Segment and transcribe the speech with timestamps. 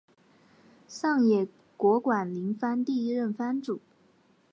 [0.87, 1.47] 上野
[1.77, 3.79] 国馆林藩第一任藩主。